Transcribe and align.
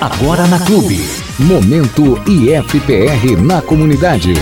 Agora 0.00 0.46
na 0.46 0.60
Clube. 0.60 1.00
Momento 1.40 2.22
IFPR 2.24 3.36
na 3.36 3.60
comunidade. 3.60 4.32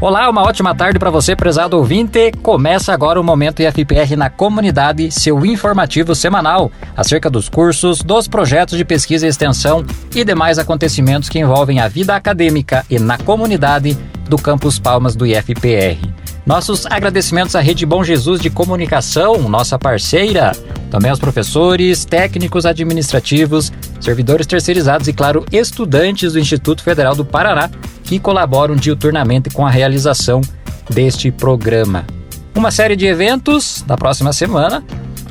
Olá, 0.00 0.30
uma 0.30 0.40
ótima 0.40 0.74
tarde 0.74 0.98
para 0.98 1.10
você, 1.10 1.36
prezado 1.36 1.76
ouvinte. 1.76 2.32
Começa 2.42 2.94
agora 2.94 3.20
o 3.20 3.22
Momento 3.22 3.60
IFPR 3.60 4.16
na 4.16 4.30
comunidade, 4.30 5.10
seu 5.10 5.44
informativo 5.44 6.14
semanal 6.14 6.72
acerca 6.96 7.28
dos 7.28 7.50
cursos, 7.50 8.00
dos 8.00 8.26
projetos 8.26 8.78
de 8.78 8.84
pesquisa 8.84 9.26
e 9.26 9.28
extensão 9.28 9.84
e 10.14 10.24
demais 10.24 10.58
acontecimentos 10.58 11.28
que 11.28 11.38
envolvem 11.38 11.80
a 11.80 11.88
vida 11.88 12.16
acadêmica 12.16 12.82
e 12.88 12.98
na 12.98 13.18
comunidade 13.18 13.94
do 14.26 14.38
Campus 14.38 14.78
Palmas 14.78 15.14
do 15.14 15.26
IFPR. 15.26 16.19
Nossos 16.46 16.86
agradecimentos 16.86 17.54
à 17.54 17.60
Rede 17.60 17.84
Bom 17.84 18.02
Jesus 18.02 18.40
de 18.40 18.50
Comunicação, 18.50 19.48
nossa 19.48 19.78
parceira, 19.78 20.52
também 20.90 21.10
aos 21.10 21.20
professores, 21.20 22.04
técnicos 22.04 22.66
administrativos, 22.66 23.72
servidores 24.00 24.46
terceirizados 24.46 25.06
e, 25.06 25.12
claro, 25.12 25.44
estudantes 25.52 26.32
do 26.32 26.40
Instituto 26.40 26.82
Federal 26.82 27.14
do 27.14 27.24
Paraná 27.24 27.70
que 28.04 28.18
colaboram 28.18 28.74
diuturnamente 28.74 29.50
com 29.50 29.66
a 29.66 29.70
realização 29.70 30.40
deste 30.88 31.30
programa. 31.30 32.04
Uma 32.54 32.70
série 32.70 32.96
de 32.96 33.06
eventos 33.06 33.84
da 33.86 33.96
próxima 33.96 34.32
semana 34.32 34.82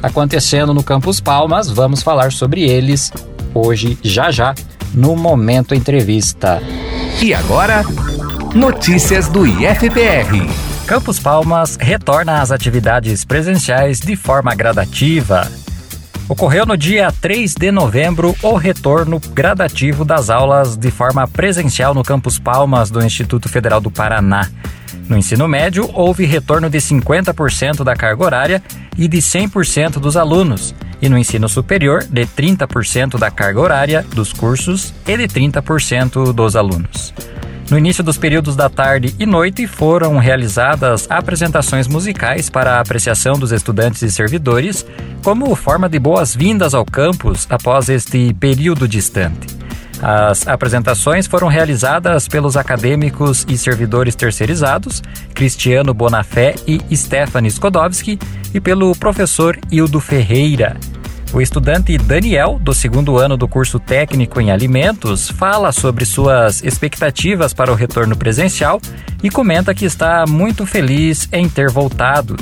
acontecendo 0.02 0.74
no 0.74 0.84
Campus 0.84 1.20
Palmas, 1.20 1.70
vamos 1.70 2.02
falar 2.02 2.32
sobre 2.32 2.64
eles 2.64 3.12
hoje, 3.54 3.98
já 4.02 4.32
já, 4.32 4.56
no 4.94 5.16
Momento 5.16 5.76
Entrevista. 5.76 6.62
E 7.22 7.34
agora, 7.34 7.84
notícias 8.56 9.28
do 9.28 9.46
IFPR. 9.46 10.69
Campus 10.90 11.20
Palmas 11.20 11.78
retorna 11.80 12.42
às 12.42 12.52
atividades 12.52 13.24
presenciais 13.24 14.00
de 14.00 14.16
forma 14.16 14.56
gradativa. 14.56 15.48
Ocorreu 16.28 16.66
no 16.66 16.76
dia 16.76 17.12
3 17.12 17.54
de 17.54 17.72
novembro 17.72 18.36
o 18.42 18.56
retorno 18.56 19.20
gradativo 19.32 20.04
das 20.04 20.32
aulas 20.32 20.76
de 20.76 20.90
forma 20.90 21.28
presencial 21.28 21.94
no 21.94 22.04
Campus 22.04 22.40
Palmas 22.40 22.90
do 22.90 23.06
Instituto 23.06 23.48
Federal 23.48 23.80
do 23.80 23.92
Paraná. 23.92 24.50
No 25.08 25.16
ensino 25.16 25.48
médio, 25.48 25.88
houve 25.94 26.26
retorno 26.26 26.72
de 26.72 26.80
50% 26.80 27.84
da 27.84 27.96
carga 27.96 28.24
horária 28.24 28.64
e 28.98 29.08
de 29.08 29.20
100% 29.20 30.00
dos 30.00 30.18
alunos, 30.18 30.74
e 31.00 31.08
no 31.08 31.20
ensino 31.20 31.48
superior, 31.48 32.04
de 32.04 32.26
30% 32.26 33.20
da 33.20 33.30
carga 33.30 33.60
horária 33.60 34.04
dos 34.16 34.34
cursos 34.34 34.92
e 35.08 35.16
de 35.16 35.28
30% 35.28 36.34
dos 36.34 36.56
alunos. 36.56 37.14
No 37.70 37.78
início 37.78 38.04
dos 38.04 38.18
períodos 38.18 38.56
da 38.56 38.68
tarde 38.68 39.14
e 39.20 39.28
noite 39.28 39.68
foram 39.68 40.18
realizadas 40.18 41.06
apresentações 41.08 41.88
musicais 41.88 42.50
para 42.50 42.74
a 42.78 42.80
apreciação 42.80 43.38
dos 43.38 43.52
estudantes 43.52 44.02
e 44.02 44.12
servidores, 44.12 44.84
como 45.24 45.54
forma 45.56 45.88
de 45.88 46.00
boas-vindas 46.00 46.74
ao 46.74 46.84
campus 46.84 47.46
após 47.48 47.88
este 47.88 48.34
período 48.34 48.88
distante. 48.88 49.60
As 50.02 50.48
apresentações 50.48 51.28
foram 51.28 51.48
realizadas 51.48 52.28
pelos 52.28 52.58
acadêmicos 52.58 53.46
e 53.48 53.56
servidores 53.56 54.16
terceirizados, 54.16 55.04
Cristiano 55.36 55.94
Bonafé 55.94 56.56
e 56.66 56.82
Stephanie 56.98 57.52
Skodowski, 57.52 58.18
e 58.52 58.60
pelo 58.60 58.96
professor 58.96 59.60
Hildo 59.70 60.00
Ferreira. 60.00 60.76
O 61.32 61.40
estudante 61.40 61.96
Daniel, 61.96 62.60
do 62.60 62.74
segundo 62.74 63.18
ano 63.18 63.38
do 63.38 63.48
curso 63.48 63.80
técnico 63.80 64.42
em 64.42 64.50
alimentos, 64.50 65.30
fala 65.30 65.72
sobre 65.72 66.04
suas 66.04 66.64
expectativas 66.64 67.54
para 67.54 67.72
o 67.72 67.76
retorno 67.76 68.16
presencial 68.16 68.82
e 69.22 69.30
comenta 69.30 69.76
que 69.76 69.86
está 69.86 70.26
muito 70.28 70.66
feliz 70.66 71.30
em 71.32 71.48
ter 71.48 71.70
voltado. 71.70 72.36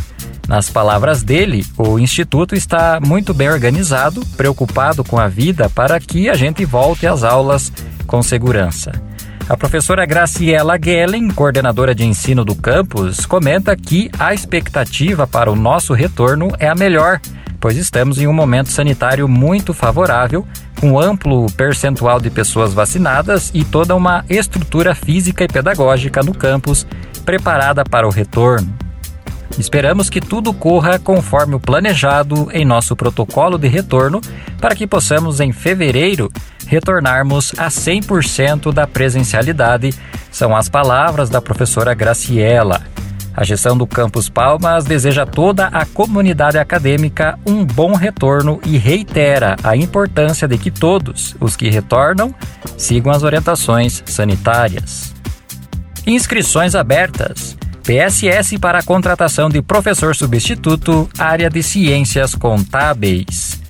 Nas 0.47 0.69
palavras 0.69 1.21
dele, 1.21 1.65
o 1.77 1.99
instituto 1.99 2.55
está 2.55 2.99
muito 3.05 3.33
bem 3.33 3.49
organizado, 3.49 4.25
preocupado 4.37 5.03
com 5.03 5.19
a 5.19 5.27
vida 5.27 5.69
para 5.69 5.99
que 5.99 6.29
a 6.29 6.33
gente 6.33 6.63
volte 6.63 7.05
às 7.05 7.25
aulas 7.25 7.73
com 8.05 8.23
segurança. 8.23 8.93
A 9.49 9.57
professora 9.57 10.05
Graciela 10.05 10.77
Gellen, 10.81 11.29
coordenadora 11.29 11.93
de 11.93 12.05
ensino 12.05 12.45
do 12.45 12.55
campus, 12.55 13.25
comenta 13.25 13.75
que 13.75 14.09
a 14.17 14.33
expectativa 14.33 15.27
para 15.27 15.51
o 15.51 15.55
nosso 15.55 15.93
retorno 15.93 16.49
é 16.57 16.69
a 16.69 16.75
melhor 16.75 17.19
pois 17.59 17.77
estamos 17.77 18.19
em 18.19 18.27
um 18.27 18.33
momento 18.33 18.69
sanitário 18.69 19.27
muito 19.27 19.73
favorável, 19.73 20.45
com 20.79 20.99
amplo 20.99 21.51
percentual 21.53 22.19
de 22.19 22.29
pessoas 22.29 22.73
vacinadas 22.73 23.51
e 23.53 23.63
toda 23.63 23.95
uma 23.95 24.23
estrutura 24.29 24.93
física 24.93 25.43
e 25.43 25.47
pedagógica 25.47 26.21
no 26.21 26.33
campus 26.33 26.85
preparada 27.25 27.83
para 27.83 28.07
o 28.07 28.11
retorno. 28.11 28.73
Esperamos 29.57 30.09
que 30.09 30.21
tudo 30.21 30.53
corra 30.53 30.99
conforme 30.99 31.55
o 31.55 31.59
planejado 31.59 32.47
em 32.53 32.63
nosso 32.63 32.95
protocolo 32.95 33.57
de 33.57 33.67
retorno, 33.67 34.21
para 34.61 34.75
que 34.75 34.85
possamos, 34.85 35.39
em 35.39 35.51
fevereiro, 35.51 36.31
retornarmos 36.67 37.53
a 37.57 37.67
100% 37.67 38.71
da 38.71 38.85
presencialidade, 38.85 39.93
são 40.29 40.55
as 40.55 40.69
palavras 40.69 41.29
da 41.29 41.41
professora 41.41 41.95
Graciela. 41.95 42.83
A 43.37 43.43
gestão 43.43 43.77
do 43.77 43.85
Campus 43.85 44.29
Palmas 44.29 44.83
deseja 44.83 45.21
a 45.21 45.25
toda 45.27 45.67
a 45.67 45.85
comunidade 45.85 46.57
acadêmica 46.57 47.37
um 47.45 47.63
bom 47.63 47.93
retorno 47.93 48.59
e 48.65 48.77
reitera 48.77 49.55
a 49.63 49.77
importância 49.77 50.47
de 50.47 50.57
que 50.57 50.71
todos 50.71 51.35
os 51.39 51.55
que 51.55 51.69
retornam 51.69 52.33
sigam 52.75 53.11
as 53.11 53.21
orientações 53.21 54.01
sanitárias. 54.07 55.13
Inscrições 56.07 56.73
abertas. 56.73 57.55
PSS 57.83 58.57
para 58.57 58.79
a 58.79 58.83
contratação 58.83 59.49
de 59.49 59.61
professor 59.61 60.15
substituto, 60.15 61.07
área 61.19 61.47
de 61.47 61.61
ciências 61.61 62.33
contábeis. 62.33 63.61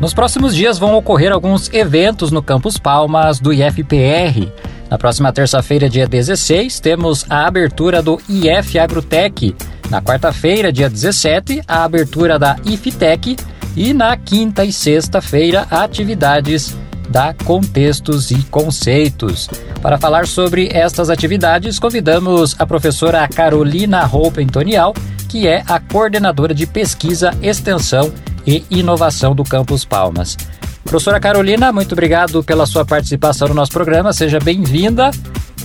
Nos 0.00 0.14
próximos 0.14 0.54
dias 0.54 0.78
vão 0.78 0.94
ocorrer 0.94 1.32
alguns 1.32 1.70
eventos 1.70 2.30
no 2.30 2.42
Campus 2.42 2.78
Palmas 2.78 3.38
do 3.38 3.52
IFPR. 3.52 4.50
Na 4.88 4.96
próxima 4.96 5.30
terça-feira, 5.34 5.86
dia 5.86 6.06
16, 6.06 6.80
temos 6.80 7.26
a 7.28 7.46
abertura 7.46 8.00
do 8.00 8.18
IF 8.26 8.78
Agrotech 8.78 9.54
na 9.90 10.02
quarta-feira, 10.02 10.72
dia 10.72 10.88
17, 10.88 11.62
a 11.66 11.84
abertura 11.84 12.38
da 12.38 12.56
IFTEC 12.64 13.36
e 13.76 13.92
na 13.92 14.16
quinta 14.16 14.64
e 14.64 14.72
sexta-feira, 14.72 15.66
atividades 15.70 16.76
da 17.08 17.32
Contextos 17.32 18.30
e 18.30 18.42
Conceitos. 18.44 19.48
Para 19.80 19.98
falar 19.98 20.26
sobre 20.26 20.68
estas 20.72 21.10
atividades, 21.10 21.78
convidamos 21.78 22.56
a 22.58 22.66
professora 22.66 23.28
Carolina 23.28 24.04
Roupa 24.04 24.40
Antonial, 24.40 24.94
que 25.28 25.46
é 25.46 25.62
a 25.66 25.78
coordenadora 25.78 26.54
de 26.54 26.66
pesquisa, 26.66 27.32
extensão 27.42 28.12
e 28.46 28.64
inovação 28.70 29.34
do 29.34 29.44
Campus 29.44 29.84
Palmas. 29.84 30.36
Professora 30.84 31.18
Carolina, 31.18 31.72
muito 31.72 31.92
obrigado 31.92 32.42
pela 32.44 32.64
sua 32.64 32.84
participação 32.84 33.48
no 33.48 33.54
nosso 33.54 33.72
programa, 33.72 34.12
seja 34.12 34.38
bem-vinda. 34.38 35.10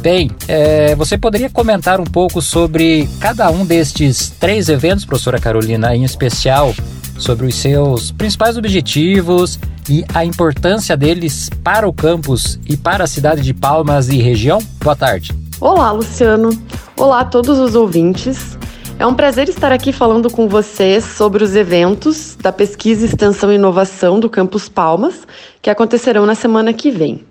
Bem, 0.01 0.31
é, 0.47 0.95
você 0.95 1.15
poderia 1.15 1.47
comentar 1.47 2.01
um 2.01 2.05
pouco 2.05 2.41
sobre 2.41 3.07
cada 3.19 3.51
um 3.51 3.63
destes 3.63 4.31
três 4.31 4.67
eventos, 4.67 5.05
professora 5.05 5.39
Carolina, 5.39 5.95
em 5.95 6.03
especial 6.03 6.73
sobre 7.19 7.45
os 7.45 7.53
seus 7.53 8.11
principais 8.11 8.57
objetivos 8.57 9.59
e 9.87 10.03
a 10.11 10.25
importância 10.25 10.97
deles 10.97 11.51
para 11.63 11.87
o 11.87 11.93
campus 11.93 12.59
e 12.67 12.75
para 12.75 13.03
a 13.03 13.07
cidade 13.07 13.43
de 13.43 13.53
Palmas 13.53 14.09
e 14.09 14.17
região? 14.17 14.57
Boa 14.83 14.95
tarde. 14.95 15.31
Olá, 15.59 15.91
Luciano. 15.91 16.49
Olá 16.97 17.19
a 17.19 17.25
todos 17.25 17.59
os 17.59 17.75
ouvintes. 17.75 18.57
É 18.97 19.05
um 19.05 19.13
prazer 19.13 19.49
estar 19.49 19.71
aqui 19.71 19.93
falando 19.93 20.31
com 20.31 20.49
vocês 20.49 21.03
sobre 21.03 21.43
os 21.43 21.55
eventos 21.55 22.35
da 22.41 22.51
Pesquisa, 22.51 23.05
Extensão 23.05 23.51
e 23.51 23.55
Inovação 23.55 24.19
do 24.19 24.29
Campus 24.31 24.67
Palmas, 24.67 25.27
que 25.61 25.69
acontecerão 25.69 26.25
na 26.25 26.33
semana 26.33 26.73
que 26.73 26.89
vem. 26.89 27.23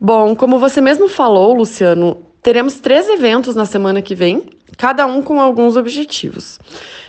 Bom, 0.00 0.36
como 0.36 0.60
você 0.60 0.80
mesmo 0.80 1.08
falou, 1.08 1.54
Luciano, 1.54 2.22
teremos 2.40 2.74
três 2.74 3.08
eventos 3.08 3.56
na 3.56 3.64
semana 3.64 4.00
que 4.00 4.14
vem, 4.14 4.44
cada 4.76 5.06
um 5.06 5.20
com 5.20 5.40
alguns 5.40 5.76
objetivos. 5.76 6.58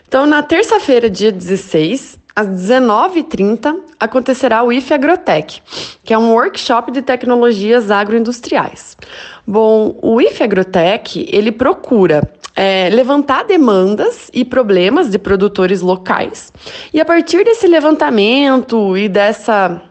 Então, 0.08 0.26
na 0.26 0.42
terça-feira, 0.42 1.08
dia 1.08 1.32
16, 1.32 2.18
às 2.36 2.48
19h30, 2.48 3.76
acontecerá 4.00 4.64
o 4.64 4.72
IF 4.72 4.92
Agrotech, 4.92 5.62
que 6.04 6.16
é 6.16 6.18
um 6.18 6.32
workshop 6.32 6.92
de 6.92 7.04
tecnologias 7.04 7.92
agroindustriais. 7.92 8.98
Bom, 9.46 9.96
o 10.02 10.20
IF 10.20 10.42
Agrotech, 10.42 11.28
ele 11.32 11.52
procura 11.52 12.22
é, 12.56 12.90
levantar 12.90 13.44
demandas 13.44 14.32
e 14.34 14.44
problemas 14.44 15.12
de 15.12 15.20
produtores 15.20 15.82
locais, 15.82 16.52
e 16.92 17.00
a 17.00 17.06
partir 17.06 17.44
desse 17.44 17.68
levantamento 17.68 18.98
e 18.98 19.08
dessa 19.08 19.89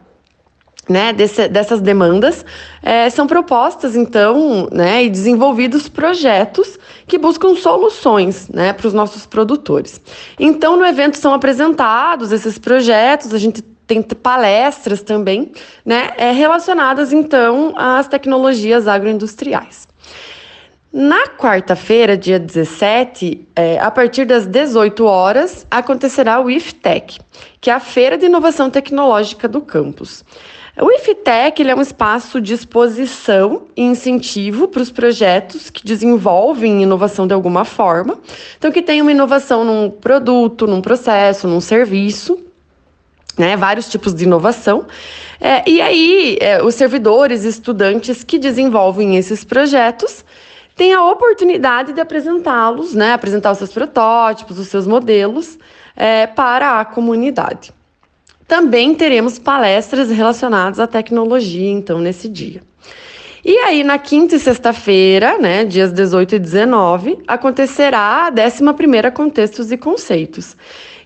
né, 0.89 1.13
desse, 1.13 1.49
dessas 1.49 1.81
demandas, 1.81 2.45
é, 2.83 3.11
são 3.11 3.27
propostas, 3.27 3.95
então, 3.95 4.69
né, 4.73 5.05
e 5.05 5.11
desenvolvidos 5.11 5.89
projetos 5.89 6.79
que 7.07 7.19
buscam 7.19 7.55
soluções 7.55 8.49
né, 8.49 8.73
para 8.73 8.87
os 8.87 8.95
nossos 8.95 9.27
produtores. 9.27 10.01
Então, 10.39 10.77
no 10.77 10.87
evento 10.87 11.17
são 11.19 11.35
apresentados 11.35 12.33
esses 12.33 12.59
projetos, 12.59 13.35
a 13.35 13.39
gente 13.39 13.63
tem 13.87 14.03
palestras 14.03 15.03
também, 15.03 15.51
né, 15.85 16.11
é, 16.19 16.31
relacionadas, 16.31 17.13
então, 17.13 17.73
às 17.77 18.07
tecnologias 18.07 18.87
agroindustriais. 18.87 19.89
Na 20.93 21.29
quarta-feira, 21.29 22.17
dia 22.17 22.39
17, 22.39 23.47
é, 23.55 23.79
a 23.79 23.91
partir 23.91 24.25
das 24.25 24.47
18 24.47 25.05
horas, 25.05 25.67
acontecerá 25.71 26.41
o 26.41 26.51
IFTEC, 26.51 27.19
que 27.61 27.71
é 27.71 27.75
a 27.75 27.81
Feira 27.81 28.17
de 28.17 28.25
Inovação 28.25 28.71
Tecnológica 28.71 29.47
do 29.47 29.61
campus. 29.61 30.25
O 30.81 30.93
IFTEC 30.93 31.69
é 31.69 31.75
um 31.75 31.81
espaço 31.81 32.41
de 32.41 32.55
exposição 32.55 33.63
e 33.77 33.83
incentivo 33.83 34.69
para 34.69 34.81
os 34.81 34.93
projetos 34.93 35.71
que 35.71 35.85
desenvolvem 35.85 36.85
inovação 36.85 37.27
de 37.27 37.35
alguma 37.35 37.65
forma. 37.65 38.21
Então, 38.57 38.71
que 38.71 38.81
tem 38.81 39.03
uma 39.03 39.11
inovação 39.11 39.65
num 39.65 39.91
produto, 39.91 40.69
num 40.69 40.81
processo, 40.81 41.49
num 41.49 41.61
serviço, 41.61 42.39
né, 43.37 43.57
vários 43.57 43.89
tipos 43.89 44.15
de 44.15 44.23
inovação. 44.23 44.87
É, 45.41 45.69
e 45.69 45.81
aí, 45.81 46.39
é, 46.41 46.63
os 46.63 46.77
servidores, 46.77 47.43
estudantes 47.43 48.23
que 48.23 48.39
desenvolvem 48.39 49.17
esses 49.17 49.43
projetos 49.43 50.25
têm 50.77 50.95
a 50.95 51.05
oportunidade 51.05 51.93
de 51.93 52.01
apresentá-los, 52.01 52.95
né, 52.95 53.15
apresentar 53.15 53.51
os 53.51 53.59
seus 53.59 53.73
protótipos, 53.73 54.61
os 54.61 54.69
seus 54.69 54.87
modelos 54.87 55.59
é, 55.97 56.29
para 56.29 56.79
a 56.79 56.85
comunidade. 56.85 57.77
Também 58.49 58.95
teremos 58.95 59.39
palestras 59.39 60.11
relacionadas 60.11 60.81
à 60.81 60.87
tecnologia, 60.87 61.71
então, 61.71 62.01
nesse 62.01 62.31
dia. 62.31 62.63
E 63.45 63.59
aí, 63.59 63.85
na 63.85 63.99
quinta 63.99 64.37
e 64.37 64.39
sexta-feira, 64.39 65.37
né, 65.37 65.67
dias 65.67 65.93
18 65.93 66.37
e 66.37 66.39
19, 66.39 67.19
acontecerá 67.29 68.27
a 68.27 68.33
11ª 68.33 69.13
Contextos 69.13 69.71
e 69.71 69.77
Conceitos, 69.77 70.57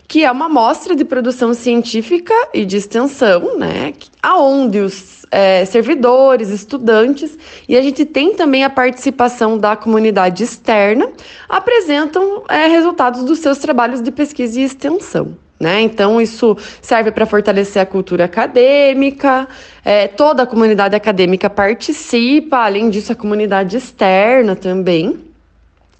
que 0.07 0.25
é 0.25 0.31
uma 0.31 0.49
mostra 0.49 0.95
de 0.95 1.05
produção 1.05 1.53
científica 1.53 2.33
e 2.55 2.65
de 2.65 2.77
extensão, 2.77 3.59
né, 3.59 3.93
aonde 4.23 4.79
os 4.79 5.27
é, 5.33 5.65
servidores, 5.65 6.49
estudantes 6.49 7.37
e 7.69 7.77
a 7.77 7.83
gente 7.83 8.05
tem 8.05 8.35
também 8.35 8.63
a 8.63 8.71
participação 8.71 9.59
da 9.59 9.75
comunidade 9.75 10.45
externa, 10.45 11.11
apresentam 11.49 12.45
é, 12.49 12.69
resultados 12.69 13.25
dos 13.25 13.41
seus 13.41 13.59
trabalhos 13.59 14.01
de 14.01 14.13
pesquisa 14.13 14.61
e 14.61 14.63
extensão. 14.63 15.37
Né? 15.63 15.81
Então, 15.83 16.21
isso 16.21 16.57
serve 16.81 17.13
para 17.13 17.25
fortalecer 17.25 17.81
a 17.81 17.87
cultura 17.87 18.25
acadêmica, 18.25 19.47
é, 19.85 20.09
toda 20.09 20.43
a 20.43 20.47
comunidade 20.47 20.97
acadêmica 20.97 21.49
participa, 21.49 22.65
além 22.65 22.91
disso, 22.91 23.13
a 23.13 23.15
comunidade 23.15 23.77
externa 23.77 24.57
também, 24.57 25.21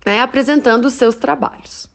né, 0.05 0.21
apresentando 0.21 0.87
os 0.87 0.95
seus 0.95 1.15
trabalhos. 1.15 1.89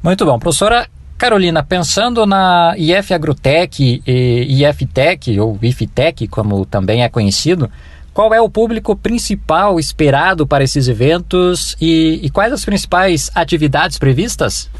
Muito 0.00 0.24
bom. 0.24 0.38
Professora 0.38 0.86
Carolina, 1.18 1.64
pensando 1.64 2.24
na 2.26 2.76
IF 2.78 3.12
Agrotech 3.12 4.00
e 4.06 4.64
IFTech, 4.64 5.40
ou 5.40 5.58
IFTech, 5.60 6.28
como 6.28 6.64
também 6.64 7.02
é 7.02 7.08
conhecido, 7.08 7.68
qual 8.14 8.32
é 8.32 8.40
o 8.40 8.48
público 8.48 8.94
principal 8.94 9.80
esperado 9.80 10.46
para 10.46 10.62
esses 10.62 10.86
eventos 10.86 11.74
e, 11.80 12.20
e 12.22 12.30
quais 12.30 12.52
as 12.52 12.64
principais 12.64 13.32
atividades 13.34 13.98
previstas? 13.98 14.70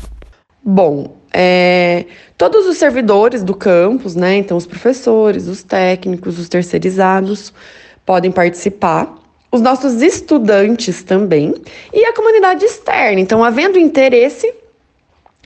Bom, 0.65 1.22
é, 1.33 2.05
todos 2.37 2.67
os 2.67 2.77
servidores 2.77 3.43
do 3.43 3.55
campus, 3.55 4.15
né? 4.15 4.37
Então, 4.37 4.57
os 4.57 4.67
professores, 4.67 5.49
os 5.49 5.63
técnicos, 5.63 6.39
os 6.39 6.49
terceirizados 6.49 7.53
podem 8.05 8.31
participar. 8.31 9.19
Os 9.51 9.61
nossos 9.61 10.01
estudantes 10.01 11.03
também. 11.03 11.55
E 11.93 12.05
a 12.05 12.15
comunidade 12.15 12.65
externa. 12.65 13.21
Então, 13.21 13.45
havendo 13.45 13.79
interesse, 13.79 14.53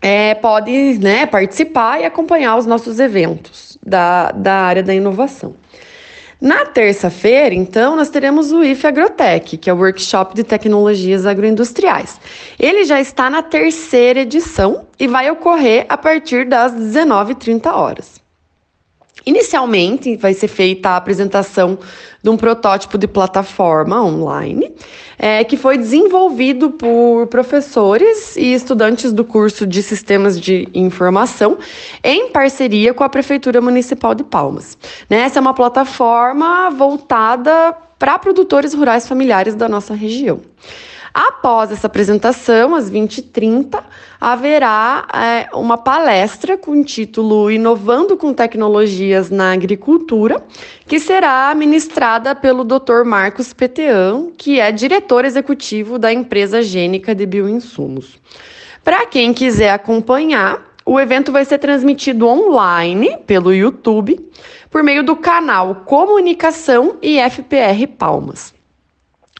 é, 0.01 0.35
pode 0.35 0.99
né, 0.99 1.27
participar 1.27 2.01
e 2.01 2.05
acompanhar 2.05 2.57
os 2.57 2.67
nossos 2.67 3.01
eventos 3.01 3.77
da, 3.85 4.31
da 4.33 4.55
área 4.55 4.83
da 4.83 4.95
inovação. 4.95 5.55
Na 6.41 6.67
terça-feira, 6.67 7.55
então, 7.55 7.97
nós 7.97 8.11
teremos 8.11 8.53
o 8.53 8.63
IF 8.63 8.87
Agrotech, 8.87 9.57
que 9.57 9.71
é 9.71 9.73
o 9.73 9.77
Workshop 9.79 10.35
de 10.35 10.45
Tecnologias 10.45 11.25
Agroindustriais. 11.25 12.21
Ele 12.59 12.85
já 12.85 13.01
está 13.01 13.31
na 13.31 13.43
terceira 13.43 14.21
edição 14.21 14.87
e 14.99 15.07
vai 15.07 15.31
ocorrer 15.31 15.87
a 15.89 15.97
partir 15.97 16.47
das 16.47 16.75
19h30 16.75 17.73
horas. 17.73 18.26
Inicialmente, 19.27 20.17
vai 20.17 20.33
ser 20.35 20.47
feita 20.47 20.91
a 20.91 20.97
apresentação 20.97 21.77
de 22.23 22.31
um 22.31 22.37
protótipo 22.37 22.97
de 22.97 23.09
plataforma 23.09 24.01
online, 24.01 24.73
é, 25.19 25.43
que 25.43 25.57
foi 25.57 25.77
desenvolvido 25.77 26.71
por 26.71 27.27
professores 27.27 28.37
e 28.37 28.55
estudantes 28.55 29.13
do 29.13 29.25
curso 29.25 29.67
de 29.67 29.83
Sistemas 29.83 30.41
de 30.41 30.69
Informação, 30.73 31.59
em 32.05 32.31
parceria 32.31 32.95
com 32.95 33.03
a 33.03 33.09
Prefeitura 33.09 33.61
Municipal 33.61 34.15
de 34.15 34.23
Palmas. 34.23 34.79
Né, 35.11 35.19
essa 35.19 35.39
é 35.39 35.43
uma 35.43 35.55
plataforma 35.55 36.71
voltada 36.71 37.77
para 37.99 38.19
produtores 38.21 38.75
rurais 38.75 39.09
familiares 39.09 39.57
da 39.57 39.69
nossa 39.69 39.93
região. 39.93 40.41
Após 41.19 41.73
essa 41.73 41.87
apresentação, 41.87 42.75
às 42.75 42.91
20h30, 42.91 43.83
haverá 44.21 45.09
é, 45.15 45.49
uma 45.57 45.79
palestra 45.79 46.59
com 46.59 46.73
o 46.73 46.85
título 46.85 47.51
Inovando 47.51 48.19
com 48.19 48.35
Tecnologias 48.35 49.31
na 49.31 49.51
Agricultura, 49.51 50.45
que 50.87 51.01
será 51.01 51.55
ministrada 51.55 52.35
pelo 52.35 52.65
Dr. 52.65 53.03
Marcos 53.07 53.55
Petean, 53.55 54.27
que 54.37 54.61
é 54.61 54.71
diretor 54.71 55.25
executivo 55.25 55.99
da 55.99 56.13
empresa 56.13 56.61
Gênica 56.61 57.15
de 57.15 57.25
Bioinsumos. 57.25 58.19
Para 58.85 59.07
quem 59.07 59.33
quiser 59.33 59.71
acompanhar, 59.71 60.67
o 60.85 61.01
evento 61.01 61.33
vai 61.33 61.47
ser 61.47 61.57
transmitido 61.57 62.29
online 62.29 63.17
pelo 63.27 63.55
YouTube 63.55 64.21
por 64.71 64.83
meio 64.83 65.03
do 65.03 65.17
canal 65.17 65.77
Comunicação 65.87 66.99
e 67.01 67.19
FPR 67.19 67.87
Palmas. 67.87 68.56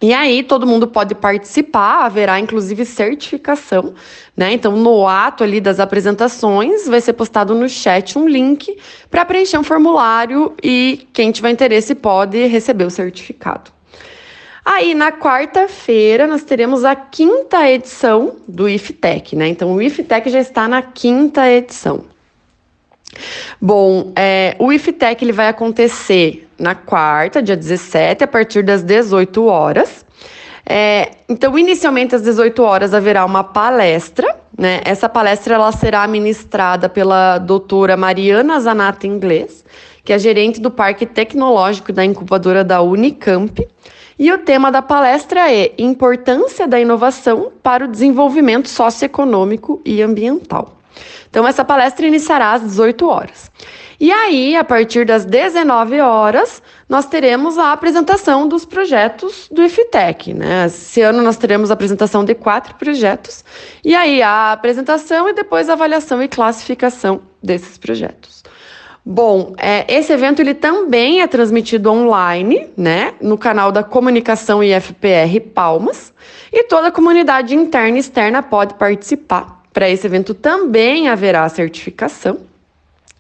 E 0.03 0.13
aí 0.13 0.43
todo 0.43 0.67
mundo 0.67 0.87
pode 0.87 1.15
participar, 1.15 2.05
haverá 2.05 2.39
inclusive 2.39 2.85
certificação, 2.85 3.95
né? 4.37 4.53
Então 4.53 4.77
no 4.77 5.09
ato 5.09 5.43
ali 5.43 5.59
das 5.59 5.81
apresentações 5.81 6.87
vai 6.87 7.01
ser 7.01 7.15
postado 7.15 7.55
no 7.55 7.67
chat 7.67 8.19
um 8.19 8.29
link 8.29 8.79
para 9.11 9.25
preencher 9.25 9.57
um 9.57 9.65
formulário 9.65 10.55
e 10.63 11.09
quem 11.15 11.33
tiver 11.33 11.51
interesse 11.51 11.95
pode 11.95 12.47
receber 12.47 12.85
o 12.85 12.91
certificado. 12.91 13.71
Aí 14.63 14.95
na 14.95 15.13
quarta-feira 15.13 16.27
nós 16.27 16.43
teremos 16.43 16.85
a 16.85 16.95
quinta 16.95 17.71
edição 17.71 18.37
do 18.47 18.69
IFTEC, 18.69 19.35
né? 19.35 19.49
Então 19.49 19.73
o 19.73 19.81
IFTEC 19.81 20.29
já 20.29 20.41
está 20.41 20.69
na 20.69 20.83
quinta 20.83 21.51
edição. 21.51 22.05
Bom, 23.59 24.13
é, 24.15 24.57
o 24.59 24.71
IFTEC 24.71 25.25
ele 25.25 25.33
vai 25.33 25.49
acontecer 25.49 26.46
na 26.59 26.75
quarta, 26.75 27.43
dia 27.43 27.57
17, 27.57 28.25
a 28.25 28.27
partir 28.27 28.63
das 28.63 28.83
18 28.83 29.45
horas. 29.45 30.05
É, 30.69 31.11
então, 31.29 31.57
inicialmente 31.57 32.15
às 32.15 32.23
18 32.23 32.61
horas 32.63 32.93
haverá 32.93 33.25
uma 33.25 33.45
palestra, 33.45 34.37
né? 34.59 34.81
Essa 34.85 35.09
palestra 35.09 35.55
ela 35.55 35.71
será 35.71 36.07
ministrada 36.09 36.89
pela 36.89 37.39
doutora 37.39 37.97
Mariana 37.97 38.59
Zanata 38.59 39.07
Inglês, 39.07 39.65
que 40.05 40.13
é 40.13 40.19
gerente 40.19 40.61
do 40.61 40.71
Parque 40.71 41.07
Tecnológico 41.07 41.93
da 41.93 42.05
incubadora 42.05 42.65
da 42.65 42.83
Unicamp. 42.83 43.67
E 44.19 44.33
o 44.33 44.39
tema 44.39 44.73
da 44.73 44.83
palestra 44.83 45.53
é 45.53 45.73
Importância 45.79 46.67
da 46.67 46.81
inovação 46.81 47.53
para 47.63 47.85
o 47.85 47.89
desenvolvimento 47.89 48.69
socioeconômico 48.69 49.81
e 49.85 50.03
ambiental. 50.03 50.73
Então, 51.29 51.47
essa 51.47 51.65
palestra 51.65 52.07
iniciará 52.07 52.53
às 52.53 52.63
18 52.63 53.09
horas. 53.09 53.51
E 53.99 54.13
aí, 54.13 54.55
a 54.55 54.63
partir 54.63 55.07
das 55.07 55.25
19 55.25 56.01
horas, 56.01 56.63
nós 56.87 57.07
teremos 57.07 57.57
a 57.57 57.73
apresentação 57.73 58.47
dos 58.47 58.67
projetos 58.67 59.49
do 59.51 59.63
IFTEC. 59.63 60.35
Né? 60.35 60.67
Esse 60.67 61.01
ano 61.01 61.23
nós 61.23 61.39
teremos 61.39 61.71
a 61.71 61.75
apresentação 61.75 62.23
de 62.23 62.35
quatro 62.35 62.75
projetos, 62.75 63.43
e 63.83 63.95
aí 63.95 64.23
a 64.23 64.53
apresentação 64.53 65.29
e 65.29 65.33
depois 65.33 65.71
a 65.71 65.73
avaliação 65.73 66.23
e 66.23 66.29
classificação 66.29 67.23
desses 67.43 67.79
projetos. 67.79 68.45
Bom, 69.09 69.55
é, 69.57 69.87
esse 69.89 70.13
evento 70.13 70.41
ele 70.41 70.53
também 70.53 71.23
é 71.23 71.29
transmitido 71.29 71.91
online, 71.91 72.69
né, 72.77 73.15
no 73.21 73.39
canal 73.39 73.71
da 73.71 73.85
Comunicação 73.85 74.63
IFPR 74.63 75.41
Palmas, 75.55 76.13
e 76.53 76.65
toda 76.65 76.89
a 76.89 76.93
comunidade 76.93 77.55
interna 77.55 77.97
e 77.97 78.01
externa 78.01 78.43
pode 78.43 78.75
participar. 78.75 79.56
Para 79.77 79.91
esse 79.91 80.07
evento 80.07 80.33
também 80.33 81.11
haverá 81.11 81.47
certificação, 81.51 82.39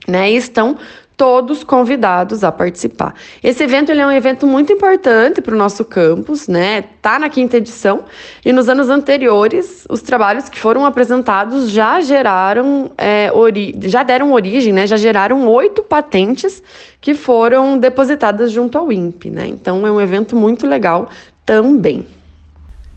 né, 0.08 0.32
e 0.32 0.36
estão 0.38 0.78
todos 1.14 1.62
convidados 1.62 2.42
a 2.42 2.50
participar. 2.50 3.14
Esse 3.44 3.62
evento 3.62 3.92
ele 3.92 4.00
é 4.00 4.06
um 4.06 4.10
evento 4.10 4.46
muito 4.46 4.72
importante 4.72 5.42
para 5.42 5.54
o 5.54 5.58
nosso 5.58 5.84
campus, 5.84 6.48
né? 6.48 6.80
Tá 7.02 7.18
na 7.18 7.28
quinta 7.28 7.58
edição 7.58 8.04
e 8.42 8.54
nos 8.54 8.70
anos 8.70 8.88
anteriores 8.88 9.84
os 9.90 10.00
trabalhos 10.00 10.48
que 10.48 10.58
foram 10.58 10.86
apresentados 10.86 11.68
já 11.70 12.00
geraram, 12.00 12.90
é, 12.96 13.30
já 13.82 14.02
deram 14.02 14.32
origem, 14.32 14.72
né? 14.72 14.86
Já 14.86 14.96
geraram 14.96 15.46
oito 15.48 15.82
patentes 15.82 16.62
que 17.02 17.12
foram 17.12 17.76
depositadas 17.76 18.50
junto 18.50 18.78
ao 18.78 18.90
INPE, 18.90 19.28
né? 19.28 19.46
Então 19.46 19.86
é 19.86 19.90
um 19.90 20.00
evento 20.00 20.34
muito 20.34 20.66
legal 20.66 21.10
também. 21.44 22.06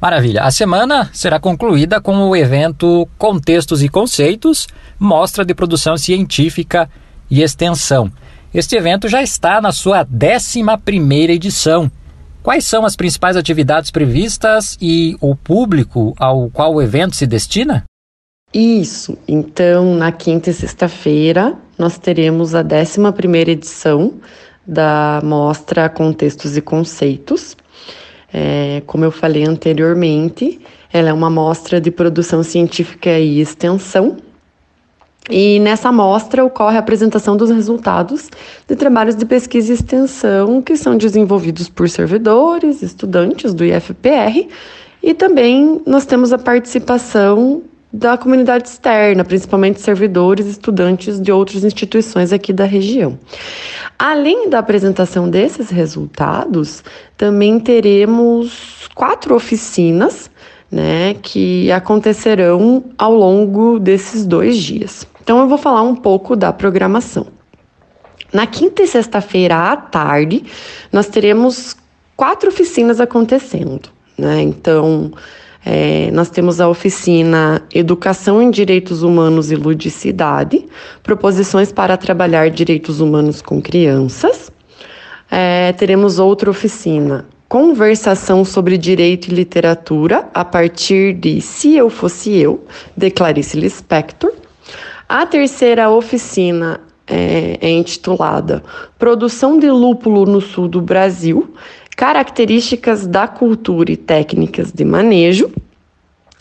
Maravilha. 0.01 0.44
A 0.44 0.51
semana 0.51 1.10
será 1.12 1.39
concluída 1.39 2.00
com 2.00 2.29
o 2.29 2.36
evento 2.36 3.08
Contextos 3.18 3.84
e 3.84 3.89
Conceitos, 3.89 4.68
mostra 4.98 5.44
de 5.44 5.53
produção 5.53 5.98
científica 5.98 6.89
e 7.29 7.41
Extensão. 7.41 8.10
Este 8.53 8.75
evento 8.75 9.08
já 9.08 9.22
está 9.22 9.62
na 9.62 9.72
sua 9.72 10.08
11 10.08 11.32
edição. 11.32 11.91
Quais 12.41 12.65
são 12.65 12.86
as 12.86 12.96
principais 12.96 13.36
atividades 13.36 13.91
previstas 13.91 14.77
e 14.82 15.18
o 15.20 15.36
público 15.36 16.15
ao 16.18 16.50
qual 16.50 16.74
o 16.74 16.82
evento 16.82 17.15
se 17.15 17.27
destina? 17.27 17.84
Isso. 18.53 19.18
Então, 19.27 19.94
na 19.96 20.12
quinta 20.12 20.50
e 20.50 20.53
sexta-feira, 20.53 21.56
nós 21.77 21.98
teremos 21.98 22.56
a 22.56 22.63
11 22.63 23.51
edição 23.51 24.13
da 24.65 25.22
mostra 25.24 25.89
Contextos 25.89 26.56
e 26.56 26.62
Conceitos. 26.62 27.56
É, 28.33 28.81
como 28.86 29.03
eu 29.03 29.12
falei 29.12 29.43
anteriormente, 29.43 30.59
ela 30.91 31.09
é 31.09 31.13
uma 31.13 31.29
mostra 31.29 31.79
de 31.81 31.91
produção 31.91 32.43
científica 32.43 33.17
e 33.19 33.39
extensão. 33.39 34.17
E 35.29 35.59
nessa 35.59 35.89
amostra 35.89 36.43
ocorre 36.43 36.77
a 36.77 36.79
apresentação 36.79 37.38
dos 37.38 37.51
resultados 37.51 38.29
de 38.67 38.75
trabalhos 38.75 39.15
de 39.15 39.25
pesquisa 39.25 39.71
e 39.71 39.75
extensão 39.75 40.62
que 40.62 40.75
são 40.75 40.98
desenvolvidos 40.98 41.69
por 41.69 41.88
servidores, 41.88 42.81
estudantes 42.81 43.53
do 43.53 43.63
IFPR, 43.63 44.48
e 45.03 45.13
também 45.13 45.81
nós 45.86 46.05
temos 46.05 46.33
a 46.33 46.38
participação 46.38 47.62
da 47.91 48.17
comunidade 48.17 48.67
externa, 48.67 49.24
principalmente 49.24 49.81
servidores 49.81 50.46
e 50.46 50.51
estudantes 50.51 51.19
de 51.19 51.31
outras 51.31 51.63
instituições 51.63 52.31
aqui 52.31 52.53
da 52.53 52.65
região. 52.65 53.17
Além 53.98 54.50
da 54.50 54.60
apresentação 54.60 55.29
desses 55.29 55.69
resultados, 55.69 56.84
também 57.17 57.60
teremos 57.60 58.88
quatro 58.93 59.36
oficinas 59.36 60.29
né, 60.72 61.15
que 61.15 61.72
acontecerão 61.72 62.84
ao 62.98 63.13
longo 63.13 63.79
desses 63.79 64.25
dois 64.25 64.58
dias. 64.58 65.08
Então, 65.22 65.39
eu 65.39 65.48
vou 65.48 65.58
falar 65.58 65.81
um 65.81 65.96
pouco 65.96 66.36
da 66.36 66.53
programação. 66.53 67.27
Na 68.31 68.46
quinta 68.46 68.84
e 68.84 68.88
sexta-feira 68.88 69.72
à 69.72 69.75
tarde, 69.75 70.43
nós 70.91 71.08
teremos 71.08 71.75
quatro 72.15 72.50
oficinas 72.50 73.01
acontecendo. 73.01 73.89
Né? 74.15 74.41
Então, 74.41 75.12
é, 75.66 76.10
nós 76.12 76.30
temos 76.30 76.62
a 76.62 76.70
oficina 76.70 77.62
Educação 77.74 78.42
em 78.42 78.50
Direitos 78.50 79.04
Humanos 79.04 79.51
e 79.51 79.56
Ludicidade, 79.56 80.66
proposições 81.04 81.72
para 81.72 81.98
trabalhar 81.98 82.50
direitos 82.50 83.01
humanos 83.01 83.42
com 83.42 83.62
crianças. 83.62 84.51
É, 85.30 85.74
teremos 85.74 86.18
outra 86.18 86.50
oficina 86.50 87.25
Conversação 87.50 88.46
sobre 88.46 88.78
Direito 88.78 89.28
e 89.28 89.34
Literatura, 89.34 90.30
a 90.36 90.46
partir 90.46 91.13
de 91.13 91.42
Se 91.42 91.75
Eu 91.75 91.89
Fosse 91.89 92.38
Eu, 92.38 92.63
de 92.96 93.10
Clarice 93.10 93.60
Lispector. 93.60 94.32
A 95.08 95.25
terceira 95.25 95.89
oficina 95.89 96.80
é, 97.08 97.58
é 97.60 97.72
intitulada 97.72 98.63
Produção 99.00 99.58
de 99.58 99.68
Lúpulo 99.72 100.28
no 100.28 100.39
Sul 100.39 100.68
do 100.68 100.80
Brasil, 100.80 101.51
Características 102.00 103.06
da 103.06 103.27
Cultura 103.27 103.91
e 103.91 103.98
Técnicas 103.98 104.72
de 104.72 104.86
Manejo. 104.86 105.51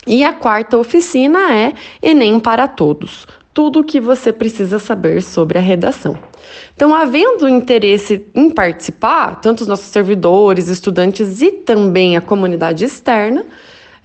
E 0.07 0.23
a 0.23 0.31
quarta 0.31 0.77
oficina 0.77 1.53
é 1.53 1.73
Enem 2.01 2.39
para 2.39 2.65
Todos, 2.65 3.27
tudo 3.53 3.81
o 3.81 3.83
que 3.83 3.99
você 3.99 4.31
precisa 4.31 4.79
saber 4.79 5.21
sobre 5.21 5.57
a 5.57 5.61
redação. 5.61 6.17
Então, 6.73 6.95
havendo 6.95 7.45
interesse 7.45 8.25
em 8.33 8.49
participar, 8.49 9.41
tanto 9.41 9.59
os 9.59 9.67
nossos 9.67 9.87
servidores, 9.87 10.69
estudantes 10.69 11.41
e 11.41 11.51
também 11.51 12.15
a 12.15 12.21
comunidade 12.21 12.85
externa, 12.85 13.45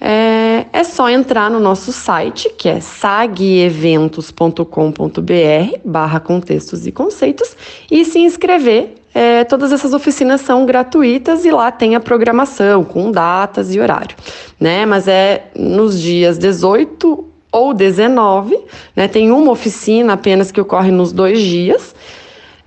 é, 0.00 0.66
é 0.72 0.82
só 0.82 1.08
entrar 1.08 1.48
no 1.52 1.60
nosso 1.60 1.92
site, 1.92 2.50
que 2.58 2.68
é 2.68 2.80
sageventos.com.br 2.80 5.78
barra 5.84 6.18
contextos 6.18 6.84
e 6.84 6.90
conceitos, 6.90 7.56
e 7.88 8.04
se 8.04 8.18
inscrever. 8.18 8.93
É, 9.14 9.44
todas 9.44 9.72
essas 9.72 9.94
oficinas 9.94 10.40
são 10.40 10.66
gratuitas 10.66 11.44
e 11.44 11.50
lá 11.50 11.70
tem 11.70 11.94
a 11.94 12.00
programação 12.00 12.82
com 12.82 13.12
datas 13.12 13.72
e 13.72 13.78
horário, 13.78 14.16
né? 14.58 14.84
Mas 14.84 15.06
é 15.06 15.50
nos 15.54 16.00
dias 16.00 16.36
18 16.36 17.24
ou 17.52 17.72
19, 17.72 18.58
né? 18.96 19.06
Tem 19.06 19.30
uma 19.30 19.52
oficina 19.52 20.14
apenas 20.14 20.50
que 20.50 20.60
ocorre 20.60 20.90
nos 20.90 21.12
dois 21.12 21.40
dias. 21.40 21.94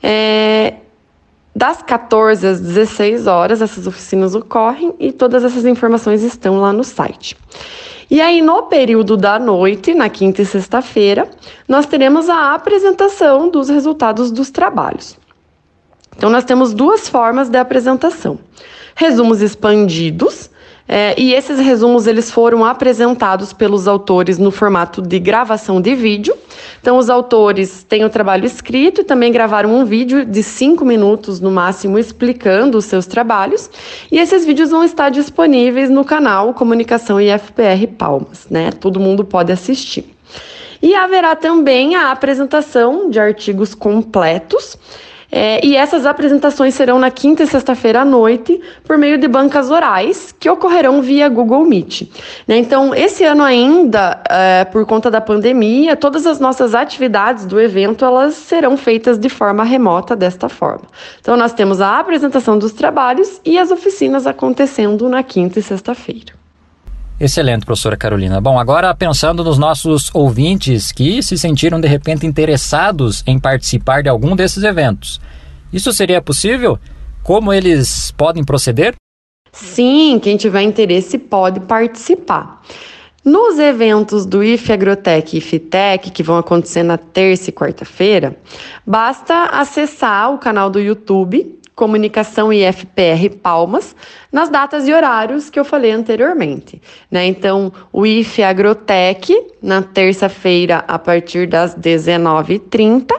É, 0.01 0.75
das 1.54 1.82
14 1.82 2.48
às 2.48 2.62
16 2.62 3.27
horas, 3.27 3.62
essas 3.62 3.86
oficinas 3.86 4.34
ocorrem 4.34 4.94
e 5.00 5.12
todas 5.12 5.44
essas 5.44 5.66
informações 5.66 6.24
estão 6.24 6.62
lá 6.62 6.72
no 6.72 6.84
site. 6.84 7.36
E 8.10 8.22
aí, 8.22 8.42
no 8.42 8.63
período 8.63 9.18
da 9.18 9.38
noite, 9.38 9.94
na 9.94 10.08
quinta 10.08 10.42
e 10.42 10.46
sexta-feira, 10.46 11.27
nós 11.68 11.86
teremos 11.86 12.30
a 12.30 12.54
apresentação 12.54 13.50
dos 13.50 13.68
resultados 13.68 14.32
dos 14.32 14.50
trabalhos. 14.50 15.18
Então, 16.17 16.29
nós 16.29 16.43
temos 16.43 16.74
duas 16.74 17.07
formas 17.07 17.47
de 17.47 17.57
apresentação: 17.57 18.39
resumos 18.95 19.41
expandidos, 19.41 20.50
é, 20.89 21.13
e 21.19 21.33
esses 21.33 21.59
resumos 21.59 22.07
eles 22.07 22.31
foram 22.31 22.63
apresentados 22.63 23.51
pelos 23.51 23.88
autores 23.88 24.39
no 24.39 24.50
formato 24.50 25.01
de 25.01 25.19
gravação 25.19 25.81
de 25.81 25.93
vídeo. 25.93 26.36
Então, 26.81 26.97
os 26.97 27.09
autores 27.09 27.83
têm 27.83 28.05
o 28.05 28.09
trabalho 28.09 28.45
escrito 28.45 29.01
e 29.01 29.03
também 29.03 29.31
gravaram 29.31 29.75
um 29.75 29.83
vídeo 29.83 30.25
de 30.25 30.41
cinco 30.41 30.86
minutos 30.86 31.41
no 31.41 31.51
máximo 31.51 32.00
explicando 32.00 32.77
os 32.77 32.86
seus 32.86 33.05
trabalhos. 33.05 33.69
E 34.12 34.17
esses 34.17 34.45
vídeos 34.45 34.71
vão 34.71 34.83
estar 34.83 35.09
disponíveis 35.09 35.89
no 35.89 36.05
canal 36.05 36.53
Comunicação 36.53 37.19
IFPR 37.19 37.86
Palmas, 37.97 38.47
né? 38.50 38.71
Todo 38.71 39.00
mundo 39.00 39.25
pode 39.25 39.51
assistir. 39.51 40.15
E 40.81 40.95
haverá 40.95 41.36
também 41.36 41.95
a 41.95 42.12
apresentação 42.12 43.09
de 43.09 43.19
artigos 43.19 43.75
completos 43.75 44.77
é, 45.31 45.65
e 45.65 45.75
essas 45.75 46.05
apresentações 46.05 46.74
serão 46.74 46.98
na 47.00 47.12
quinta 47.12 47.43
e 47.43 47.48
sexta-feira 47.48 48.01
à 48.01 48.05
noite, 48.05 48.62
por 48.84 48.98
meio 48.98 49.17
de 49.17 49.27
bancas 49.27 49.69
orais, 49.69 50.34
que 50.39 50.50
ocorrerão 50.50 51.01
via 51.01 51.27
Google 51.27 51.65
Meet. 51.65 52.03
Né? 52.48 52.57
Então, 52.57 52.96
esse 52.96 53.24
ano 53.24 53.43
ainda, 53.43 54.22
é, 54.29 54.65
por 54.65 54.86
conta 54.86 55.12
da 55.12 55.19
pandemia, 55.19 55.96
todas 55.96 56.25
as 56.25 56.39
nossas 56.39 56.74
atividades 56.74 57.46
do 57.46 57.60
evento 57.60 58.05
elas 58.05 58.36
serão 58.36 58.77
feitas 58.77 59.19
de 59.19 59.29
forma 59.29 59.63
remota 59.63 60.15
desta 60.15 60.48
forma. 60.48 60.86
Então, 61.19 61.36
nós 61.36 61.53
temos 61.53 61.81
a 61.81 62.00
apresentação 62.00 62.57
dos 62.57 62.72
trabalhos 62.72 63.41
e 63.43 63.60
as 63.60 63.69
oficinas 63.72 64.25
acontecendo 64.25 65.10
na 65.10 65.24
quinta 65.24 65.60
e 65.60 65.63
sexta-feira. 65.63 66.47
Excelente, 67.19 67.65
professora 67.65 67.97
Carolina. 67.97 68.39
Bom, 68.39 68.59
agora 68.59 68.93
pensando 68.93 69.43
nos 69.43 69.57
nossos 69.57 70.13
ouvintes 70.13 70.91
que 70.91 71.24
se 71.24 71.36
sentiram 71.36 71.81
de 71.81 71.88
repente 71.88 72.27
interessados 72.27 73.24
em 73.25 73.39
participar 73.39 74.03
de 74.03 74.09
algum 74.09 74.36
desses 74.36 74.63
eventos, 74.63 75.19
isso 75.74 75.91
seria 75.91 76.21
possível? 76.21 76.77
Como 77.24 77.51
eles 77.51 78.12
podem 78.12 78.43
proceder? 78.43 78.93
Sim, 79.51 80.19
quem 80.21 80.38
tiver 80.38 80.62
interesse 80.62 81.17
pode 81.17 81.59
participar. 81.62 82.62
Nos 83.25 83.57
eventos 83.59 84.25
do 84.25 84.43
IF 84.43 84.71
Agrotec 84.71 85.36
e 85.36 85.39
IFTEC, 85.39 86.12
que 86.12 86.24
vão 86.24 86.38
acontecer 86.38 86.83
na 86.83 86.97
terça 86.97 87.50
e 87.50 87.53
quarta-feira, 87.53 88.38
basta 88.86 89.50
acessar 89.51 90.33
o 90.33 90.38
canal 90.38 90.69
do 90.69 90.79
YouTube 90.79 91.56
Comunicação 91.77 92.51
e 92.51 92.63
FPR 92.63 93.29
Palmas, 93.39 93.96
nas 94.31 94.50
datas 94.50 94.88
e 94.88 94.93
horários 94.93 95.48
que 95.48 95.60
eu 95.60 95.63
falei 95.63 95.91
anteriormente. 95.91 96.81
Né? 97.12 97.27
Então, 97.27 97.72
o 97.93 98.03
IF 98.03 98.41
Agrotec, 98.41 99.31
na 99.62 99.84
terça-feira, 99.84 100.84
a 100.88 100.98
partir 100.98 101.46
das 101.46 101.75
19h30, 101.75 103.13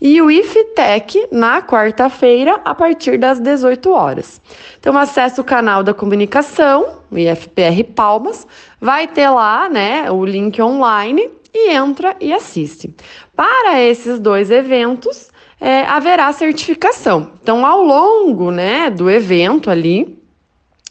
e 0.00 0.22
o 0.22 0.30
IFTEC, 0.30 1.28
na 1.30 1.60
quarta-feira, 1.60 2.58
a 2.64 2.74
partir 2.74 3.18
das 3.18 3.38
18 3.38 3.90
horas. 3.90 4.40
Então, 4.78 4.96
acesse 4.96 5.38
o 5.38 5.44
canal 5.44 5.82
da 5.82 5.92
comunicação, 5.92 7.00
o 7.10 7.18
IFPR 7.18 7.84
Palmas, 7.94 8.46
vai 8.80 9.06
ter 9.08 9.28
lá 9.28 9.68
né, 9.68 10.10
o 10.10 10.24
link 10.24 10.58
online 10.62 11.30
e 11.52 11.70
entra 11.70 12.16
e 12.18 12.32
assiste. 12.32 12.94
Para 13.36 13.78
esses 13.78 14.18
dois 14.18 14.50
eventos, 14.50 15.28
é, 15.60 15.82
haverá 15.82 16.32
certificação. 16.32 17.32
Então, 17.42 17.66
ao 17.66 17.82
longo 17.82 18.50
né, 18.50 18.88
do 18.88 19.10
evento 19.10 19.70
ali, 19.70 20.18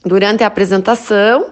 durante 0.05 0.43
a 0.43 0.47
apresentação, 0.47 1.49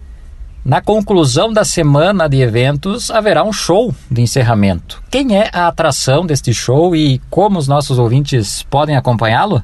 na 0.67 0.81
conclusão 0.81 1.53
da 1.53 1.65
semana 1.65 2.29
de 2.29 2.41
eventos, 2.41 3.09
haverá 3.09 3.45
um 3.45 3.53
show 3.53 3.95
de 4.11 4.21
encerramento. 4.21 5.01
Quem 5.09 5.39
é 5.39 5.49
a 5.53 5.69
atração 5.69 6.27
deste 6.27 6.53
show 6.53 6.97
e 6.97 7.21
como 7.31 7.57
os 7.57 7.69
nossos 7.69 8.01
ouvintes 8.01 8.65
podem 8.65 8.97
acompanhá-lo? 8.97 9.63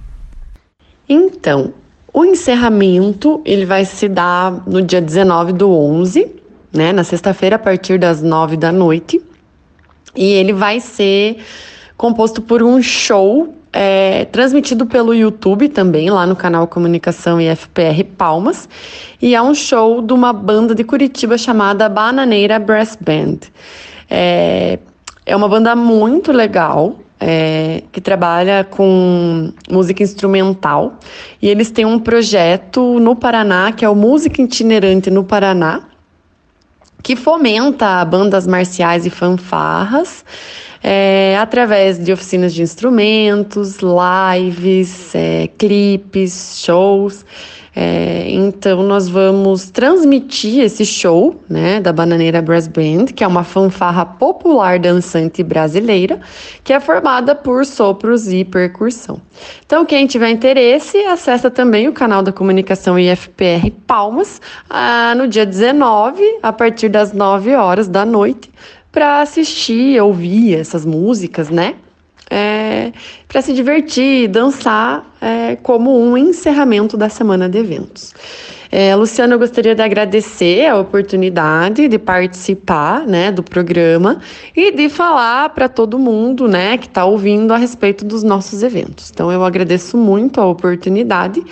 Então, 1.08 1.74
o 2.14 2.24
encerramento 2.24 3.42
ele 3.44 3.66
vai 3.66 3.84
se 3.84 4.08
dar 4.08 4.62
no 4.64 4.80
dia 4.80 5.00
19 5.00 5.52
do 5.52 5.72
11, 5.72 6.36
né, 6.72 6.92
na 6.92 7.02
sexta-feira, 7.02 7.56
a 7.56 7.58
partir 7.58 7.98
das 7.98 8.22
9 8.22 8.56
da 8.56 8.70
noite. 8.70 9.20
E 10.14 10.24
ele 10.24 10.52
vai 10.52 10.78
ser 10.78 11.38
composto 11.96 12.42
por 12.42 12.62
um 12.62 12.82
show 12.82 13.54
é, 13.72 14.26
transmitido 14.26 14.84
pelo 14.84 15.14
YouTube 15.14 15.68
também, 15.68 16.10
lá 16.10 16.26
no 16.26 16.36
canal 16.36 16.66
Comunicação 16.68 17.40
e 17.40 17.54
FPR 17.54 18.04
Palmas. 18.16 18.68
E 19.20 19.34
é 19.34 19.40
um 19.42 19.54
show 19.54 20.02
de 20.02 20.12
uma 20.12 20.32
banda 20.32 20.74
de 20.74 20.84
Curitiba 20.84 21.38
chamada 21.38 21.88
Bananeira 21.88 22.58
Brass 22.58 22.96
Band. 23.00 23.38
É, 24.10 24.78
é 25.24 25.34
uma 25.34 25.48
banda 25.48 25.74
muito 25.74 26.32
legal, 26.32 26.98
é, 27.18 27.84
que 27.90 28.00
trabalha 28.00 28.64
com 28.64 29.52
música 29.70 30.02
instrumental. 30.02 30.98
E 31.40 31.48
eles 31.48 31.70
têm 31.70 31.86
um 31.86 31.98
projeto 31.98 32.98
no 32.98 33.16
Paraná, 33.16 33.72
que 33.72 33.84
é 33.84 33.88
o 33.88 33.94
Música 33.94 34.42
Itinerante 34.42 35.10
no 35.10 35.24
Paraná, 35.24 35.84
que 37.02 37.16
fomenta 37.16 38.04
bandas 38.04 38.46
marciais 38.46 39.04
e 39.04 39.10
fanfarras 39.10 40.24
é, 40.82 41.36
através 41.40 41.98
de 42.02 42.12
oficinas 42.12 42.52
de 42.52 42.62
instrumentos, 42.62 43.78
lives, 43.78 45.14
é, 45.14 45.48
clipes, 45.56 46.60
shows. 46.64 47.24
É, 47.74 48.30
então, 48.30 48.82
nós 48.82 49.08
vamos 49.08 49.70
transmitir 49.70 50.62
esse 50.62 50.84
show 50.84 51.40
né, 51.48 51.80
da 51.80 51.90
Bananeira 51.90 52.42
Brass 52.42 52.68
Band, 52.68 53.06
que 53.06 53.24
é 53.24 53.26
uma 53.26 53.44
fanfarra 53.44 54.04
popular 54.04 54.78
dançante 54.78 55.42
brasileira, 55.42 56.20
que 56.62 56.72
é 56.72 56.78
formada 56.80 57.34
por 57.34 57.64
sopros 57.64 58.30
e 58.30 58.44
percussão. 58.44 59.22
Então, 59.64 59.86
quem 59.86 60.06
tiver 60.06 60.28
interesse, 60.28 60.98
acessa 60.98 61.50
também 61.50 61.88
o 61.88 61.92
canal 61.92 62.22
da 62.22 62.30
comunicação 62.32 62.98
IFPR 62.98 63.70
Palmas 63.86 64.40
ah, 64.68 65.14
no 65.16 65.26
dia 65.26 65.46
19, 65.46 66.22
a 66.42 66.52
partir 66.52 66.90
das 66.90 67.14
9 67.14 67.54
horas 67.54 67.88
da 67.88 68.04
noite, 68.04 68.50
para 68.90 69.22
assistir, 69.22 69.98
ouvir 70.02 70.54
essas 70.54 70.84
músicas, 70.84 71.48
né? 71.48 71.76
É, 72.34 72.92
para 73.28 73.42
se 73.42 73.52
divertir, 73.52 74.26
dançar 74.26 75.04
é, 75.20 75.54
como 75.56 76.00
um 76.00 76.16
encerramento 76.16 76.96
da 76.96 77.10
semana 77.10 77.46
de 77.46 77.58
eventos. 77.58 78.14
É, 78.74 78.96
Luciano, 78.96 79.34
eu 79.34 79.38
gostaria 79.38 79.74
de 79.74 79.82
agradecer 79.82 80.66
a 80.66 80.78
oportunidade 80.78 81.88
de 81.88 81.98
participar 81.98 83.06
né, 83.06 83.30
do 83.30 83.42
programa 83.42 84.18
e 84.56 84.72
de 84.72 84.88
falar 84.88 85.50
para 85.50 85.68
todo 85.68 85.98
mundo 85.98 86.48
né, 86.48 86.78
que 86.78 86.86
está 86.86 87.04
ouvindo 87.04 87.52
a 87.52 87.58
respeito 87.58 88.02
dos 88.02 88.22
nossos 88.22 88.62
eventos. 88.62 89.10
Então, 89.10 89.30
eu 89.30 89.44
agradeço 89.44 89.98
muito 89.98 90.40
a 90.40 90.46
oportunidade 90.46 91.44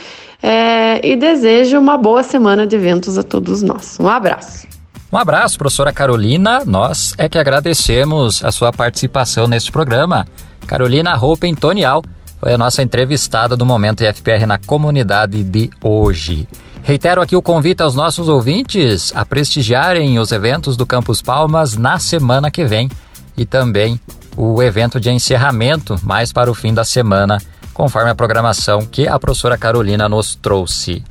é, 0.43 1.07
e 1.07 1.14
desejo 1.14 1.79
uma 1.79 1.99
boa 1.99 2.23
semana 2.23 2.66
de 2.66 2.75
eventos 2.75 3.19
a 3.19 3.23
todos 3.23 3.61
nós. 3.61 3.99
Um 4.01 4.09
abraço. 4.09 4.66
Um 5.12 5.19
abraço, 5.19 5.59
professora 5.59 5.93
Carolina. 5.93 6.64
Nós 6.64 7.14
é 7.19 7.29
que 7.29 7.37
agradecemos 7.37 8.43
a 8.43 8.51
sua 8.51 8.73
participação 8.73 9.47
neste 9.47 9.71
programa. 9.71 10.27
Carolina 10.71 11.17
Roupen-Tonial 11.17 12.01
foi 12.39 12.55
a 12.55 12.57
nossa 12.57 12.81
entrevistada 12.81 13.57
do 13.57 13.67
Momento 13.67 14.05
IFPR 14.05 14.47
na 14.47 14.57
comunidade 14.57 15.43
de 15.43 15.69
hoje. 15.83 16.47
Reitero 16.85 17.21
aqui 17.21 17.35
o 17.35 17.43
convite 17.43 17.83
aos 17.83 17.97
nossos 17.97 18.29
ouvintes 18.29 19.13
a 19.17 19.27
prestigiarem 19.27 20.17
os 20.21 20.31
eventos 20.31 20.77
do 20.77 20.87
Campus 20.87 21.21
Palmas 21.21 21.77
na 21.77 21.99
semana 21.99 22.53
que 22.53 22.65
vem 22.65 22.89
e 23.37 23.45
também 23.45 24.01
o 24.37 24.63
evento 24.63 25.01
de 25.01 25.11
encerramento 25.11 25.97
mais 26.05 26.33
para 26.33 26.49
o 26.49 26.55
fim 26.55 26.73
da 26.73 26.85
semana, 26.85 27.39
conforme 27.75 28.11
a 28.11 28.15
programação 28.15 28.87
que 28.87 29.09
a 29.09 29.19
professora 29.19 29.59
Carolina 29.59 30.09
nos 30.09 30.37
trouxe. 30.37 31.03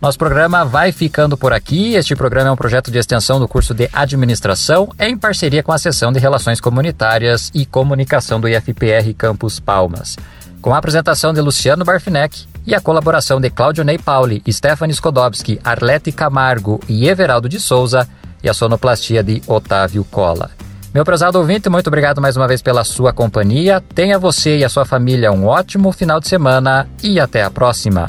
Nosso 0.00 0.16
programa 0.16 0.64
vai 0.64 0.92
ficando 0.92 1.36
por 1.36 1.52
aqui. 1.52 1.94
Este 1.94 2.14
programa 2.14 2.48
é 2.48 2.52
um 2.52 2.56
projeto 2.56 2.88
de 2.88 2.98
extensão 2.98 3.40
do 3.40 3.48
curso 3.48 3.74
de 3.74 3.90
Administração 3.92 4.88
em 4.96 5.18
parceria 5.18 5.60
com 5.60 5.72
a 5.72 5.78
Seção 5.78 6.12
de 6.12 6.20
Relações 6.20 6.60
Comunitárias 6.60 7.50
e 7.52 7.66
Comunicação 7.66 8.40
do 8.40 8.48
IFPR 8.48 9.12
Campus 9.16 9.58
Palmas. 9.58 10.16
Com 10.62 10.72
a 10.72 10.78
apresentação 10.78 11.32
de 11.32 11.40
Luciano 11.40 11.84
Barfinec 11.84 12.46
e 12.64 12.76
a 12.76 12.80
colaboração 12.80 13.40
de 13.40 13.50
Claudio 13.50 13.82
Ney 13.82 13.98
Pauli, 13.98 14.40
Stephanie 14.48 14.94
Skodowski, 14.94 15.60
Arlete 15.64 16.12
Camargo 16.12 16.78
e 16.88 17.08
Everaldo 17.08 17.48
de 17.48 17.58
Souza 17.58 18.08
e 18.40 18.48
a 18.48 18.54
sonoplastia 18.54 19.20
de 19.20 19.42
Otávio 19.48 20.04
Cola. 20.04 20.50
Meu 20.94 21.04
prezado 21.04 21.38
ouvinte, 21.38 21.68
muito 21.68 21.88
obrigado 21.88 22.20
mais 22.20 22.36
uma 22.36 22.46
vez 22.46 22.62
pela 22.62 22.84
sua 22.84 23.12
companhia. 23.12 23.82
Tenha 23.94 24.16
você 24.16 24.58
e 24.58 24.64
a 24.64 24.68
sua 24.68 24.84
família 24.84 25.32
um 25.32 25.46
ótimo 25.46 25.90
final 25.90 26.20
de 26.20 26.28
semana 26.28 26.88
e 27.02 27.18
até 27.18 27.42
a 27.42 27.50
próxima. 27.50 28.08